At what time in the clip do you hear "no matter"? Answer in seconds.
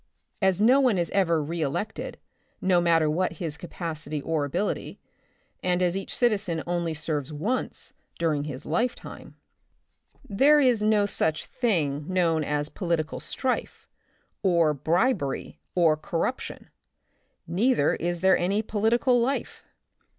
2.59-3.07